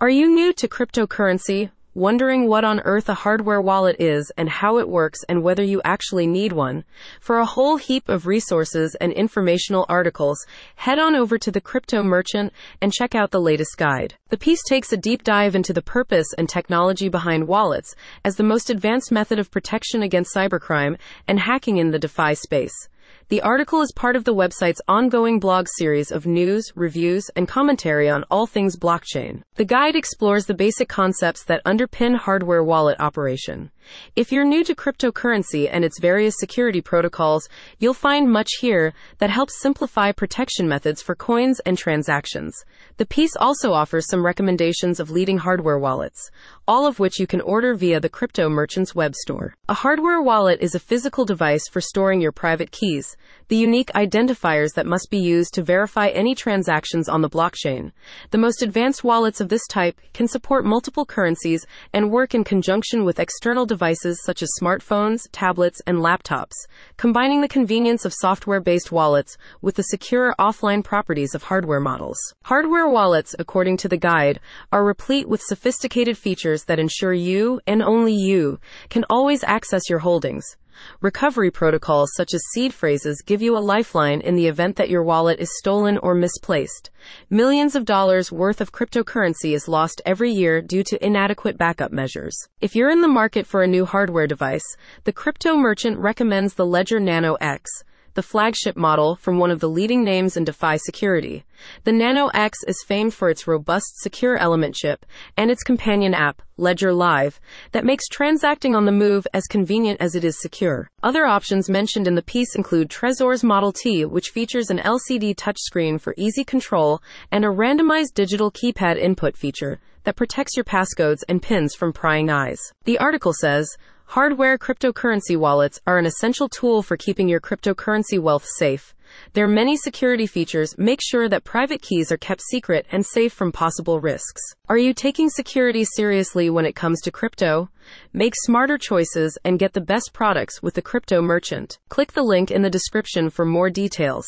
Are 0.00 0.08
you 0.08 0.32
new 0.32 0.52
to 0.52 0.68
cryptocurrency? 0.68 1.72
Wondering 1.92 2.46
what 2.46 2.62
on 2.62 2.78
earth 2.84 3.08
a 3.08 3.14
hardware 3.14 3.60
wallet 3.60 3.96
is 3.98 4.30
and 4.36 4.48
how 4.48 4.78
it 4.78 4.88
works 4.88 5.18
and 5.28 5.42
whether 5.42 5.64
you 5.64 5.82
actually 5.84 6.28
need 6.28 6.52
one? 6.52 6.84
For 7.20 7.38
a 7.38 7.44
whole 7.44 7.78
heap 7.78 8.08
of 8.08 8.24
resources 8.24 8.94
and 9.00 9.12
informational 9.12 9.84
articles, 9.88 10.46
head 10.76 11.00
on 11.00 11.16
over 11.16 11.36
to 11.38 11.50
the 11.50 11.60
Crypto 11.60 12.04
Merchant 12.04 12.52
and 12.80 12.92
check 12.92 13.16
out 13.16 13.32
the 13.32 13.40
latest 13.40 13.76
guide. 13.76 14.14
The 14.28 14.36
piece 14.36 14.62
takes 14.68 14.92
a 14.92 14.96
deep 14.96 15.24
dive 15.24 15.56
into 15.56 15.72
the 15.72 15.82
purpose 15.82 16.32
and 16.38 16.48
technology 16.48 17.08
behind 17.08 17.48
wallets 17.48 17.96
as 18.24 18.36
the 18.36 18.44
most 18.44 18.70
advanced 18.70 19.10
method 19.10 19.40
of 19.40 19.50
protection 19.50 20.04
against 20.04 20.32
cybercrime 20.32 20.96
and 21.26 21.40
hacking 21.40 21.78
in 21.78 21.90
the 21.90 21.98
DeFi 21.98 22.36
space. 22.36 22.88
The 23.28 23.42
article 23.42 23.82
is 23.82 23.92
part 23.92 24.16
of 24.16 24.24
the 24.24 24.34
website's 24.34 24.80
ongoing 24.88 25.38
blog 25.38 25.66
series 25.76 26.10
of 26.10 26.26
news, 26.26 26.72
reviews, 26.74 27.30
and 27.36 27.46
commentary 27.46 28.08
on 28.08 28.24
all 28.30 28.46
things 28.46 28.76
blockchain. 28.76 29.42
The 29.56 29.64
guide 29.64 29.96
explores 29.96 30.46
the 30.46 30.54
basic 30.54 30.88
concepts 30.88 31.44
that 31.44 31.64
underpin 31.64 32.16
hardware 32.16 32.62
wallet 32.64 32.98
operation. 33.00 33.70
If 34.16 34.32
you're 34.32 34.44
new 34.44 34.64
to 34.64 34.74
cryptocurrency 34.74 35.68
and 35.70 35.84
its 35.84 36.00
various 36.00 36.34
security 36.38 36.80
protocols, 36.80 37.48
you'll 37.78 37.94
find 37.94 38.30
much 38.30 38.50
here 38.60 38.92
that 39.18 39.30
helps 39.30 39.60
simplify 39.60 40.12
protection 40.12 40.68
methods 40.68 41.02
for 41.02 41.14
coins 41.14 41.60
and 41.60 41.76
transactions. 41.76 42.54
The 42.96 43.06
piece 43.06 43.36
also 43.36 43.72
offers 43.72 44.08
some 44.08 44.24
recommendations 44.24 45.00
of 45.00 45.10
leading 45.10 45.38
hardware 45.38 45.78
wallets, 45.78 46.30
all 46.66 46.86
of 46.86 46.98
which 46.98 47.18
you 47.18 47.26
can 47.26 47.40
order 47.40 47.74
via 47.74 48.00
the 48.00 48.08
Crypto 48.08 48.48
Merchant's 48.48 48.94
web 48.94 49.14
store. 49.14 49.54
A 49.68 49.74
hardware 49.74 50.20
wallet 50.20 50.60
is 50.60 50.74
a 50.74 50.80
physical 50.80 51.24
device 51.24 51.68
for 51.70 51.80
storing 51.80 52.20
your 52.20 52.32
private 52.32 52.70
keys, 52.70 53.16
the 53.48 53.56
unique 53.56 53.90
identifiers 53.94 54.74
that 54.74 54.86
must 54.86 55.10
be 55.10 55.18
used 55.18 55.54
to 55.54 55.62
verify 55.62 56.08
any 56.08 56.34
transactions 56.34 57.08
on 57.08 57.22
the 57.22 57.30
blockchain. 57.30 57.92
The 58.30 58.38
most 58.38 58.62
advanced 58.62 59.02
wallets 59.02 59.40
of 59.40 59.48
this 59.48 59.66
type 59.66 59.98
can 60.12 60.28
support 60.28 60.64
multiple 60.64 61.06
currencies 61.06 61.66
and 61.92 62.10
work 62.10 62.34
in 62.34 62.44
conjunction 62.44 63.04
with 63.04 63.18
external 63.18 63.64
devices 63.64 64.22
such 64.22 64.42
as 64.42 64.50
smartphones, 64.60 65.22
tablets, 65.32 65.80
and 65.86 65.98
laptops, 65.98 66.52
combining 66.98 67.40
the 67.40 67.48
convenience 67.48 68.04
of 68.04 68.12
software 68.14 68.60
based 68.60 68.92
wallets 68.92 69.38
with 69.62 69.76
the 69.76 69.82
secure 69.82 70.34
offline 70.38 70.84
properties 70.84 71.34
of 71.34 71.44
hardware 71.44 71.80
models. 71.80 72.18
Hardware 72.44 72.88
wallets, 72.88 73.34
according 73.38 73.78
to 73.78 73.88
the 73.88 73.96
guide, 73.96 74.40
are 74.72 74.84
replete 74.84 75.28
with 75.28 75.40
sophisticated 75.42 76.18
features 76.18 76.64
that 76.64 76.78
ensure 76.78 77.14
you, 77.14 77.60
and 77.66 77.82
only 77.82 78.14
you, 78.14 78.60
can 78.90 79.04
always 79.08 79.42
access 79.44 79.88
your 79.88 80.00
holdings. 80.00 80.56
Recovery 81.00 81.50
protocols 81.50 82.10
such 82.14 82.34
as 82.34 82.42
seed 82.52 82.74
phrases 82.74 83.22
give 83.24 83.42
you 83.42 83.56
a 83.56 83.58
lifeline 83.58 84.20
in 84.20 84.36
the 84.36 84.46
event 84.46 84.76
that 84.76 84.88
your 84.88 85.02
wallet 85.02 85.38
is 85.40 85.50
stolen 85.58 85.98
or 85.98 86.14
misplaced. 86.14 86.90
Millions 87.30 87.74
of 87.74 87.84
dollars 87.84 88.32
worth 88.32 88.60
of 88.60 88.72
cryptocurrency 88.72 89.54
is 89.54 89.68
lost 89.68 90.00
every 90.04 90.30
year 90.30 90.60
due 90.62 90.82
to 90.84 91.04
inadequate 91.04 91.58
backup 91.58 91.92
measures. 91.92 92.36
If 92.60 92.76
you're 92.76 92.90
in 92.90 93.00
the 93.00 93.08
market 93.08 93.46
for 93.46 93.62
a 93.62 93.66
new 93.66 93.84
hardware 93.84 94.26
device, 94.26 94.76
the 95.04 95.12
crypto 95.12 95.56
merchant 95.56 95.98
recommends 95.98 96.54
the 96.54 96.66
Ledger 96.66 97.00
Nano 97.00 97.34
X 97.40 97.84
the 98.18 98.22
flagship 98.22 98.76
model 98.76 99.14
from 99.14 99.38
one 99.38 99.52
of 99.52 99.60
the 99.60 99.68
leading 99.68 100.02
names 100.02 100.36
in 100.36 100.42
DeFi 100.42 100.76
security. 100.78 101.44
The 101.84 101.92
Nano 101.92 102.26
X 102.34 102.58
is 102.66 102.82
famed 102.84 103.14
for 103.14 103.30
its 103.30 103.46
robust 103.46 104.00
secure 104.00 104.36
element 104.36 104.74
chip 104.74 105.06
and 105.36 105.52
its 105.52 105.62
companion 105.62 106.14
app, 106.14 106.42
Ledger 106.56 106.92
Live, 106.92 107.38
that 107.70 107.84
makes 107.84 108.08
transacting 108.08 108.74
on 108.74 108.86
the 108.86 108.90
move 108.90 109.24
as 109.32 109.46
convenient 109.46 110.00
as 110.00 110.16
it 110.16 110.24
is 110.24 110.40
secure. 110.40 110.90
Other 111.00 111.26
options 111.26 111.70
mentioned 111.70 112.08
in 112.08 112.16
the 112.16 112.22
piece 112.22 112.56
include 112.56 112.90
Trezor's 112.90 113.44
Model 113.44 113.70
T, 113.70 114.04
which 114.04 114.30
features 114.30 114.68
an 114.68 114.78
LCD 114.78 115.36
touchscreen 115.36 116.00
for 116.00 116.12
easy 116.16 116.42
control 116.42 117.00
and 117.30 117.44
a 117.44 117.54
randomized 117.54 118.14
digital 118.14 118.50
keypad 118.50 118.98
input 118.98 119.36
feature 119.36 119.78
that 120.02 120.16
protects 120.16 120.56
your 120.56 120.64
passcodes 120.64 121.22
and 121.28 121.40
pins 121.40 121.76
from 121.76 121.92
prying 121.92 122.30
eyes. 122.30 122.58
The 122.82 122.98
article 122.98 123.32
says, 123.32 123.76
Hardware 124.12 124.56
cryptocurrency 124.56 125.36
wallets 125.36 125.82
are 125.86 125.98
an 125.98 126.06
essential 126.06 126.48
tool 126.48 126.82
for 126.82 126.96
keeping 126.96 127.28
your 127.28 127.40
cryptocurrency 127.40 128.18
wealth 128.18 128.46
safe. 128.56 128.94
Their 129.34 129.46
many 129.46 129.76
security 129.76 130.26
features 130.26 130.74
make 130.78 131.00
sure 131.02 131.28
that 131.28 131.44
private 131.44 131.82
keys 131.82 132.10
are 132.10 132.16
kept 132.16 132.40
secret 132.40 132.86
and 132.90 133.04
safe 133.04 133.34
from 133.34 133.52
possible 133.52 134.00
risks. 134.00 134.40
Are 134.66 134.78
you 134.78 134.94
taking 134.94 135.28
security 135.28 135.84
seriously 135.84 136.48
when 136.48 136.64
it 136.64 136.74
comes 136.74 137.02
to 137.02 137.10
crypto? 137.10 137.68
Make 138.14 138.32
smarter 138.34 138.78
choices 138.78 139.36
and 139.44 139.58
get 139.58 139.74
the 139.74 139.88
best 139.92 140.14
products 140.14 140.62
with 140.62 140.72
the 140.72 140.82
crypto 140.90 141.20
merchant. 141.20 141.78
Click 141.90 142.12
the 142.12 142.22
link 142.22 142.50
in 142.50 142.62
the 142.62 142.70
description 142.70 143.28
for 143.28 143.44
more 143.44 143.68
details. 143.68 144.26